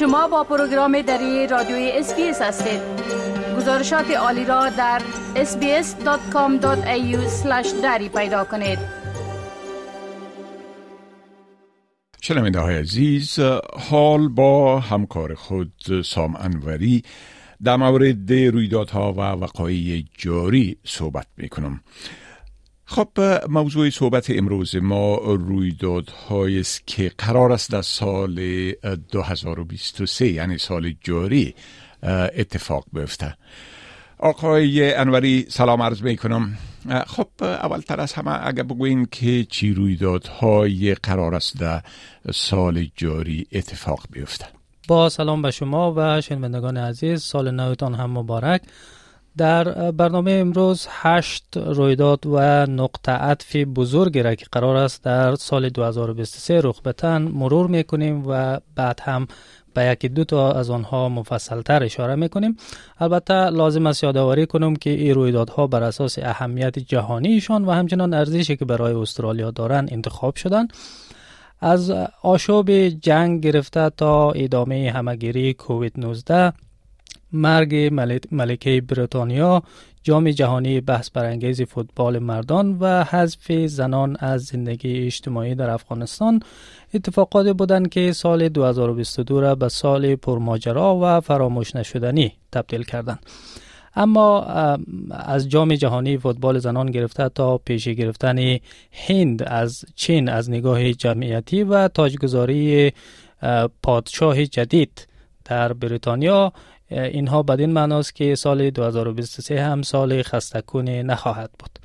شما 0.00 0.28
با 0.28 0.44
پروگرام 0.44 1.02
دری 1.02 1.46
رادیوی 1.46 1.90
SBS 1.94 2.42
هستید. 2.42 2.80
گزارشات 3.56 4.10
عالی 4.10 4.44
را 4.44 4.68
در 4.68 5.02
sbs.com.au 5.34 7.16
دری 7.82 8.08
پیدا 8.08 8.44
کنید. 8.44 8.78
شنونده 12.20 12.60
های 12.60 12.76
عزیز 12.76 13.38
حال 13.90 14.28
با 14.28 14.80
همکار 14.80 15.34
خود 15.34 15.72
سام 16.04 16.36
انوری 16.36 17.02
در 17.64 17.76
مورد 17.76 18.32
رویدادها 18.32 19.12
و 19.12 19.20
وقایع 19.20 20.04
جاری 20.18 20.76
صحبت 20.84 21.26
می 21.36 21.48
کنم 21.48 21.80
خب 22.90 23.08
موضوع 23.48 23.90
صحبت 23.90 24.30
امروز 24.30 24.76
ما 24.76 25.16
رویدادهایی 25.16 26.60
است 26.60 26.86
که 26.86 27.12
قرار 27.18 27.52
است 27.52 27.70
در 27.70 27.82
سال 27.82 28.34
2023 29.12 30.28
یعنی 30.28 30.58
سال 30.58 30.94
جاری 31.00 31.54
اتفاق 32.02 32.84
بیفته. 32.92 33.36
آقای 34.18 34.94
انوری 34.94 35.46
سلام 35.48 35.82
عرض 35.82 36.02
می 36.02 36.16
کنم 36.16 36.58
خب 37.06 37.28
اولتر 37.40 38.00
از 38.00 38.12
همه 38.12 38.46
اگر 38.46 38.62
بگوین 38.62 39.06
که 39.10 39.44
چی 39.44 39.74
رویدادهای 39.74 40.94
قرار 40.94 41.34
است 41.34 41.58
در 41.58 41.82
سال 42.32 42.86
جاری 42.96 43.46
اتفاق 43.52 44.06
بیفته. 44.10 44.46
با 44.88 45.08
سلام 45.08 45.42
به 45.42 45.50
شما 45.50 45.94
و 45.96 46.20
شنوندگان 46.20 46.76
عزیز 46.76 47.22
سال 47.22 47.50
نوتان 47.50 47.94
هم 47.94 48.10
مبارک. 48.10 48.62
در 49.36 49.90
برنامه 49.90 50.32
امروز 50.32 50.86
هشت 50.90 51.56
رویداد 51.56 52.26
و 52.26 52.66
نقطه 52.66 53.12
عطف 53.12 53.56
بزرگی 53.56 54.22
را 54.22 54.34
که 54.34 54.46
قرار 54.52 54.76
است 54.76 55.04
در 55.04 55.34
سال 55.34 55.68
2023 55.68 56.60
رخ 56.64 56.82
بتن 56.82 57.22
مرور 57.22 57.66
می‌کنیم 57.66 58.24
و 58.26 58.60
بعد 58.74 59.00
هم 59.02 59.26
به 59.74 59.84
یکی 59.84 60.08
دو 60.08 60.24
تا 60.24 60.52
از 60.52 60.70
آنها 60.70 61.08
مفصل 61.08 61.62
تر 61.62 61.82
اشاره 61.82 62.14
می‌کنیم. 62.14 62.56
البته 62.98 63.50
لازم 63.50 63.86
است 63.86 64.04
یادآوری 64.04 64.46
کنم 64.46 64.76
که 64.76 64.90
این 64.90 65.14
رویدادها 65.14 65.66
بر 65.66 65.82
اساس 65.82 66.18
اهمیت 66.18 66.78
جهانیشان 66.78 67.64
و 67.64 67.70
همچنان 67.70 68.14
ارزشی 68.14 68.56
که 68.56 68.64
برای 68.64 68.94
استرالیا 68.94 69.50
دارند 69.50 69.88
انتخاب 69.92 70.36
شدن. 70.36 70.68
از 71.60 71.90
آشوب 72.22 72.70
جنگ 72.88 73.42
گرفته 73.42 73.90
تا 73.90 74.30
ادامه 74.32 74.92
همگیری 74.94 75.54
کووید 75.54 75.92
19 75.96 76.52
مرگ 77.32 77.94
ملکه 78.30 78.80
بریتانیا 78.88 79.62
جام 80.02 80.30
جهانی 80.30 80.80
بحث 80.80 81.10
برانگیز 81.10 81.62
فوتبال 81.62 82.18
مردان 82.18 82.76
و 82.80 83.04
حذف 83.04 83.52
زنان 83.52 84.16
از 84.20 84.44
زندگی 84.44 85.06
اجتماعی 85.06 85.54
در 85.54 85.70
افغانستان 85.70 86.40
اتفاقات 86.94 87.48
بودند 87.48 87.88
که 87.88 88.12
سال 88.12 88.48
2022 88.48 89.40
را 89.40 89.54
به 89.54 89.68
سال 89.68 90.16
پرماجرا 90.16 90.98
و 91.02 91.20
فراموش 91.20 91.76
نشدنی 91.76 92.32
تبدیل 92.52 92.82
کردند. 92.82 93.26
اما 93.96 94.42
از 95.10 95.48
جام 95.48 95.74
جهانی 95.74 96.18
فوتبال 96.18 96.58
زنان 96.58 96.90
گرفته 96.90 97.28
تا 97.28 97.58
پیش 97.58 97.88
گرفتن 97.88 98.58
هند 98.92 99.42
از 99.42 99.84
چین 99.94 100.28
از 100.28 100.50
نگاه 100.50 100.92
جمعیتی 100.92 101.62
و 101.62 101.88
تاجگذاری 101.88 102.92
پادشاه 103.82 104.46
جدید 104.46 105.08
در 105.44 105.72
بریتانیا 105.72 106.52
اینها 106.90 107.42
بدین 107.42 107.72
معناست 107.72 108.14
که 108.14 108.34
سال 108.34 108.70
2023 108.70 109.62
هم 109.62 109.82
سال 109.82 110.22
خستکون 110.22 110.88
نخواهد 110.88 111.50
بود. 111.58 111.78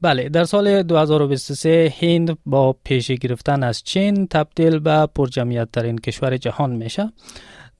بله 0.00 0.28
در 0.28 0.44
سال 0.44 0.82
2023 0.82 1.94
هند 2.00 2.38
با 2.46 2.76
پیش 2.84 3.10
گرفتن 3.10 3.62
از 3.62 3.82
چین 3.82 4.26
تبدیل 4.26 4.78
به 4.78 5.06
پرجمعیت 5.14 5.68
ترین 5.72 5.98
کشور 5.98 6.36
جهان 6.36 6.70
میشه. 6.70 7.12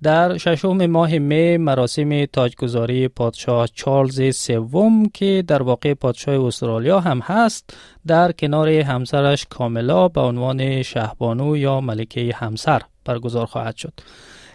در 0.02 0.38
ششم 0.38 0.86
ماه 0.86 1.18
می 1.18 1.56
مراسم 1.56 2.24
تاجگذاری 2.24 3.08
پادشاه 3.08 3.66
چارلز 3.66 4.36
سوم 4.36 5.08
که 5.08 5.44
در 5.46 5.62
واقع 5.62 5.94
پادشاه 5.94 6.44
استرالیا 6.46 7.00
هم 7.00 7.20
هست 7.20 7.76
در 8.06 8.32
کنار 8.32 8.68
همسرش 8.68 9.46
کاملا 9.50 10.08
به 10.08 10.20
عنوان 10.20 10.82
شهبانو 10.82 11.56
یا 11.56 11.80
ملکه 11.80 12.32
همسر 12.34 12.82
برگزار 13.04 13.46
خواهد 13.46 13.76
شد. 13.76 13.92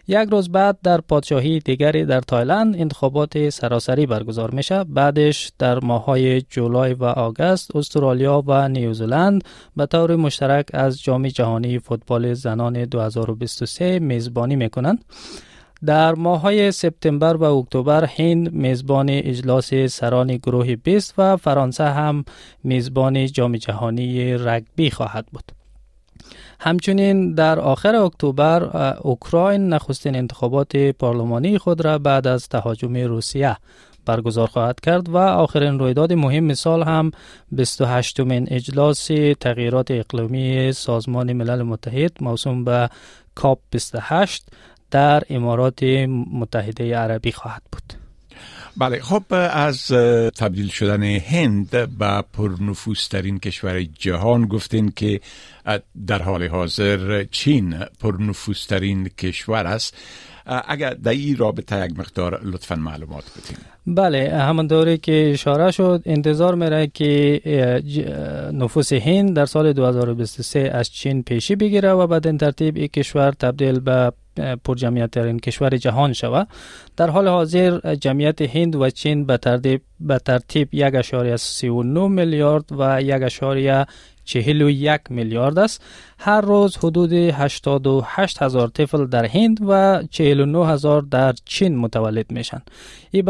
یک 0.07 0.29
روز 0.29 0.51
بعد 0.51 0.77
در 0.83 1.01
پادشاهی 1.01 1.59
دیگری 1.59 2.05
در 2.05 2.21
تایلند 2.21 2.75
انتخابات 2.75 3.49
سراسری 3.49 4.05
برگزار 4.05 4.51
میشه 4.51 4.83
بعدش 4.83 5.51
در 5.59 5.79
ماهای 5.79 6.41
جولای 6.41 6.93
و 6.93 7.03
آگست 7.03 7.75
استرالیا 7.75 8.43
و 8.47 8.67
نیوزلند 8.67 9.43
به 9.75 9.85
طور 9.85 10.15
مشترک 10.15 10.65
از 10.73 11.03
جام 11.03 11.27
جهانی 11.27 11.79
فوتبال 11.79 12.33
زنان 12.33 12.85
2023 12.85 13.99
میزبانی 13.99 14.55
می‌کنند 14.55 15.05
در 15.85 16.15
ماهای 16.15 16.71
سپتامبر 16.71 17.37
و 17.37 17.43
اکتبر 17.43 18.05
هند 18.05 18.53
میزبان 18.53 19.09
اجلاس 19.09 19.73
سران 19.73 20.27
گروه 20.37 20.75
20 20.75 21.13
و 21.17 21.37
فرانسه 21.37 21.83
هم 21.83 22.25
میزبان 22.63 23.25
جام 23.25 23.57
جهانی 23.57 24.33
رگبی 24.33 24.89
خواهد 24.89 25.25
بود. 25.31 25.60
همچنین 26.63 27.33
در 27.33 27.59
آخر 27.59 27.95
اکتبر 27.95 28.63
اوکراین 28.97 29.69
نخستین 29.69 30.15
انتخابات 30.15 30.77
پارلمانی 30.77 31.57
خود 31.57 31.85
را 31.85 31.97
بعد 31.97 32.27
از 32.27 32.49
تهاجم 32.49 32.97
روسیه 32.97 33.57
برگزار 34.05 34.47
خواهد 34.47 34.79
کرد 34.79 35.09
و 35.09 35.17
آخرین 35.17 35.79
رویداد 35.79 36.13
مهم 36.13 36.53
سال 36.53 36.83
هم 36.83 37.11
28 37.51 38.19
مین 38.19 38.47
اجلاس 38.51 39.09
تغییرات 39.39 39.91
اقلیمی 39.91 40.71
سازمان 40.71 41.33
ملل 41.33 41.61
متحد 41.61 42.11
موسوم 42.21 42.63
به 42.63 42.89
کاپ 43.35 43.59
28 43.71 44.45
در 44.91 45.23
امارات 45.29 45.83
متحده 46.33 46.95
عربی 46.95 47.31
خواهد 47.31 47.61
بود. 47.71 48.00
بله 48.77 48.99
خب 48.99 49.23
از 49.51 49.87
تبدیل 50.35 50.67
شدن 50.67 51.03
هند 51.03 51.69
به 51.97 52.23
پرنفوسترین 52.33 53.39
کشور 53.39 53.83
جهان 53.83 54.45
گفتین 54.45 54.91
که 54.95 55.19
در 56.07 56.21
حال 56.21 56.47
حاضر 56.47 57.23
چین 57.31 57.79
پرنفوسترین 57.99 59.09
کشور 59.17 59.67
است. 59.67 59.97
اگر 60.45 60.93
در 60.93 61.11
این 61.11 61.37
رابطه 61.37 61.85
یک 61.85 61.99
مقدار 61.99 62.41
لطفا 62.43 62.75
معلومات 62.75 63.23
بدین. 63.37 63.57
بله 63.87 64.37
همان 64.37 64.67
دوره 64.67 64.97
که 64.97 65.29
اشاره 65.33 65.71
شد 65.71 66.01
انتظار 66.05 66.55
میره 66.55 66.87
که 66.87 67.41
نفوس 68.53 68.93
هند 68.93 69.35
در 69.35 69.45
سال 69.45 69.73
2023 69.73 70.59
از 70.59 70.89
چین 70.89 71.23
پیشی 71.23 71.55
بگیره 71.55 71.91
و 71.91 72.07
بعد 72.07 72.27
این 72.27 72.37
ترتیب 72.37 72.77
این 72.77 72.87
کشور 72.87 73.31
تبدیل 73.31 73.79
به 73.79 74.11
پرجمعیت 74.63 75.11
ترین 75.11 75.39
کشور 75.39 75.77
جهان 75.77 76.13
شود 76.13 76.47
در 76.97 77.09
حال 77.09 77.27
حاضر 77.27 77.95
جمعیت 77.95 78.41
هند 78.41 78.75
و 78.75 78.89
چین 78.89 79.25
به 79.25 79.37
ترتیب 79.37 79.81
به 79.99 80.19
ترتیب 80.19 80.69
1.39 80.91 81.65
میلیارد 82.09 82.65
و 82.71 83.01
1.41 83.01 84.99
میلیارد 85.09 85.59
است. 85.59 85.83
هر 86.19 86.41
روز 86.41 86.77
حدود 86.77 87.13
88 87.13 88.41
هزار 88.41 88.67
طفل 88.67 89.05
در 89.05 89.25
هند 89.25 89.59
و 89.67 90.03
49 90.09 90.67
هزار 90.67 91.01
در 91.01 91.33
چین 91.45 91.77
متولد 91.77 92.31
میشن. 92.31 92.61
این 93.11 93.25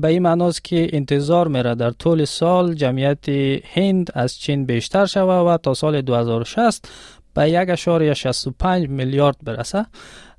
به 0.00 0.08
این 0.08 0.22
معناست 0.22 0.64
که 0.64 0.88
انتظار 0.92 1.48
میره 1.48 1.74
در 1.74 1.90
طول 1.90 2.24
سال 2.24 2.74
جمعیت 2.74 3.28
هند 3.74 4.10
از 4.14 4.38
چین 4.38 4.66
بیشتر 4.66 5.06
شود 5.06 5.46
و 5.46 5.56
تا 5.56 5.74
سال 5.74 6.00
2060 6.00 6.88
به 7.34 7.76
1.65 7.76 8.88
میلیارد 8.88 9.36
برسه. 9.42 9.86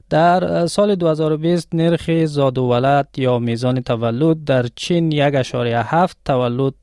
در 0.09 0.67
سال 0.67 0.95
2020 0.95 1.75
نرخ 1.75 2.25
زاد 2.25 2.57
و 2.57 2.63
ولد 2.63 3.07
یا 3.17 3.39
میزان 3.39 3.81
تولد 3.81 4.43
در 4.43 4.65
چین 4.75 5.31
1.7 5.43 6.11
تولد 6.25 6.73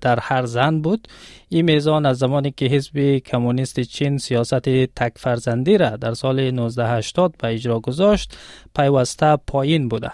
در 0.00 0.18
هر 0.20 0.46
زن 0.46 0.80
بود. 0.80 1.08
این 1.48 1.64
میزان 1.64 2.06
از 2.06 2.18
زمانی 2.18 2.50
که 2.50 2.66
حزب 2.66 3.18
کمونیست 3.18 3.80
چین 3.80 4.18
سیاست 4.18 4.68
تک 4.96 5.12
فرزندی 5.16 5.78
را 5.78 5.90
در 5.90 6.14
سال 6.14 6.40
1980 6.40 7.34
به 7.38 7.54
اجرا 7.54 7.80
گذاشت 7.80 8.36
پیوسته 8.76 9.36
پایین 9.46 9.88
بوده. 9.88 10.10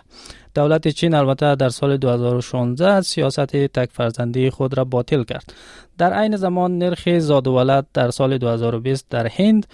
دولت 0.55 0.88
چین 0.88 1.14
البته 1.14 1.55
در 1.55 1.69
سال 1.69 1.97
2016 1.97 3.00
سیاست 3.00 3.41
تک 3.56 3.88
فرزندی 3.93 4.50
خود 4.50 4.79
را 4.79 4.85
باطل 4.85 5.23
کرد. 5.25 5.55
در 5.99 6.12
عین 6.12 6.37
زمان 6.37 6.79
نرخ 6.79 7.19
زاد 7.19 7.47
و 7.47 7.52
ولد 7.52 7.87
در 7.94 8.11
سال 8.11 8.38
2020 8.38 9.06
در 9.11 9.26
هند 9.26 9.67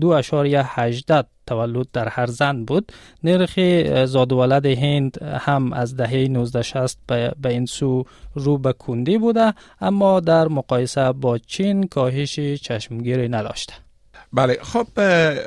دو 0.00 0.08
اشاریه 0.08 0.66
تولد 1.46 1.86
در 1.92 2.08
هر 2.08 2.26
زن 2.26 2.64
بود. 2.64 2.92
نرخ 3.24 3.58
زاد 4.04 4.32
و 4.32 4.36
ولد 4.36 4.66
هند 4.66 5.22
هم 5.22 5.72
از 5.72 5.96
دهه 5.96 6.10
1960 6.10 6.98
به 7.40 7.48
این 7.48 7.66
سو 7.66 8.04
رو 8.34 8.58
به 8.58 8.72
کندی 8.72 9.18
بوده 9.18 9.54
اما 9.80 10.20
در 10.20 10.48
مقایسه 10.48 11.12
با 11.12 11.38
چین 11.38 11.86
کاهش 11.86 12.40
چشمگیری 12.40 13.28
نداشته. 13.28 13.74
بله 14.34 14.58
خب 14.62 14.86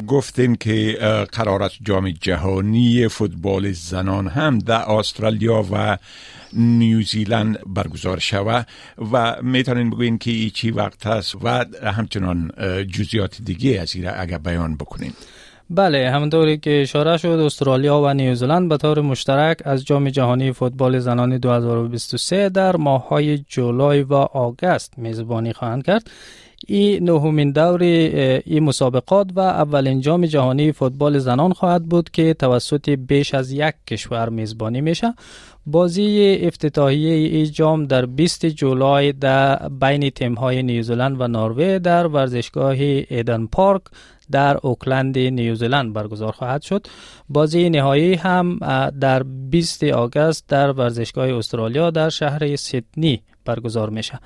گفتین 0.08 0.56
که 0.56 0.98
قرار 1.32 1.64
است 1.64 1.76
جام 1.84 2.10
جهانی 2.10 3.08
فوتبال 3.08 3.72
زنان 3.72 4.28
هم 4.28 4.60
در 4.60 4.92
استرالیا 4.92 5.66
و 5.72 5.98
نیوزیلند 6.54 7.60
برگزار 7.68 8.20
شود 8.20 8.68
و 9.12 9.36
می‌تونین 9.42 9.90
بگوین 9.90 10.18
که 10.18 10.50
چی 10.50 10.72
وقت 10.72 11.08
هست 11.08 11.36
و 11.44 11.66
همچنان 11.84 12.52
جزیات 12.94 13.42
دیگه 13.42 13.82
از 13.82 13.96
این 13.96 14.08
اگر 14.08 14.38
بیان 14.38 14.76
بکنین. 14.76 15.12
بله 15.70 16.12
همونطوری 16.12 16.58
که 16.58 16.82
اشاره 16.82 17.18
شد 17.18 17.28
استرالیا 17.28 18.02
و 18.02 18.14
نیوزلند 18.14 18.70
به 18.70 18.78
طور 18.78 19.02
مشترک 19.02 19.58
از 19.66 19.86
جام 19.86 20.10
جهانی 20.10 20.52
فوتبال 20.52 21.00
زنان 21.00 21.38
2023 21.38 22.50
در 22.50 22.76
ماههای 22.76 23.38
جولای 23.38 24.02
و 24.02 24.14
آگست 24.14 24.94
میزبانی 24.98 25.54
خواهند 25.54 25.86
کرد. 25.86 26.10
این 26.68 27.10
نهمین 27.10 27.52
دور 27.52 27.84
این 27.84 28.64
مسابقات 28.64 29.28
و 29.36 29.40
اولین 29.40 30.02
جام 30.02 30.26
جهانی 30.26 30.72
فوتبال 30.72 31.20
زنان 31.20 31.54
خواهد 31.54 31.86
بود 31.86 32.10
که 32.10 32.34
توسط 32.34 32.90
بیش 32.90 33.34
از 33.34 33.52
یک 33.52 33.76
کشور 33.88 34.30
میزبانی 34.30 34.82
میشه. 34.82 35.14
بازی 35.66 36.38
افتتاحیه 36.42 37.14
ای 37.14 37.48
جام 37.48 37.86
در 37.86 38.06
20 38.06 38.46
جولای 38.46 39.14
در 39.14 39.70
بین 39.70 40.10
تیم 40.10 40.34
های 40.34 40.64
نیوزلند 40.64 41.22
و 41.22 41.28
نروژ 41.28 41.82
در 41.82 42.08
ورزشگاه 42.08 42.76
ایدن 42.80 43.46
پارک 43.46 43.82
در 44.32 44.58
اوکلند 44.64 45.18
نیوزلند 45.18 45.94
برگزار 45.94 46.32
خواهد 46.32 46.62
شد. 46.62 46.88
بازی 47.30 47.70
نهایی 47.70 48.14
هم 48.14 48.60
در 49.00 49.24
20 49.24 49.84
آگوست 49.84 50.48
در 50.48 50.72
ورزشگاه 50.72 51.34
استرالیا 51.34 51.90
در 51.90 52.10
شهر 52.10 52.56
سیدنی 52.56 53.22
برگزار 53.46 53.90
میشه. 53.90 54.20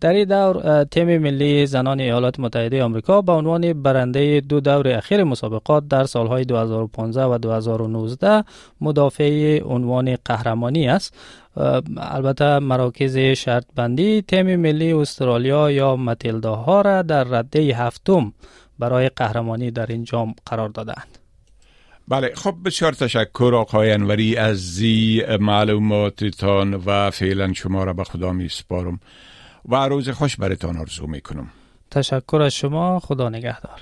در 0.00 0.12
این 0.12 0.24
دور 0.24 0.84
تیم 0.84 1.18
ملی 1.18 1.66
زنان 1.66 2.00
ایالات 2.00 2.40
متحده 2.40 2.82
آمریکا 2.82 3.22
به 3.22 3.32
عنوان 3.32 3.82
برنده 3.82 4.40
دو 4.40 4.60
دور 4.60 4.88
اخیر 4.88 5.24
مسابقات 5.24 5.88
در 5.88 6.04
سالهای 6.04 6.44
2015 6.44 7.24
و 7.24 7.38
2019 7.38 8.44
مدافع 8.80 9.60
عنوان 9.62 10.16
قهرمانی 10.24 10.88
است. 10.88 11.14
البته 11.96 12.58
مراکز 12.58 13.16
شرط 13.16 13.64
بندی 13.76 14.22
تیم 14.22 14.56
ملی 14.56 14.92
استرالیا 14.92 15.70
یا 15.70 15.96
متیلدا 15.96 16.54
ها 16.54 16.80
را 16.80 17.02
در 17.02 17.24
رده 17.24 17.60
هفتم 17.60 18.32
برای 18.78 19.08
قهرمانی 19.08 19.70
در 19.70 19.86
این 19.86 20.04
جام 20.04 20.34
قرار 20.46 20.68
دادند 20.68 21.23
بله 22.08 22.32
خب 22.34 22.54
بسیار 22.64 22.92
تشکر 22.92 23.52
آقای 23.54 23.92
انوری 23.92 24.36
از 24.36 24.74
زی 24.74 25.22
معلوماتتان 25.40 26.74
و 26.74 27.10
فعلا 27.10 27.52
شما 27.52 27.84
را 27.84 27.92
به 27.92 28.04
خدا 28.04 28.32
می 28.32 28.48
سپارم 28.48 29.00
و 29.68 29.74
روز 29.74 30.08
خوش 30.08 30.36
برتان 30.36 30.76
آرزو 30.76 31.06
می 31.06 31.20
کنم. 31.20 31.50
تشکر 31.90 32.42
از 32.42 32.54
شما 32.54 33.00
خدا 33.00 33.28
نگهدار. 33.28 33.80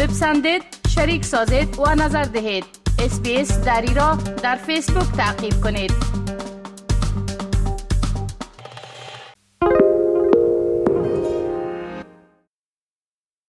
بپسندید 0.00 0.62
شریک 0.88 1.24
سازید 1.24 1.78
و 1.78 1.94
نظر 1.94 2.24
دهید. 2.24 2.64
اسپیس 2.98 3.64
دری 3.64 3.94
را 3.94 4.18
در 4.42 4.56
فیسبوک 4.56 5.12
تعقیب 5.16 5.60
کنید. 5.60 5.92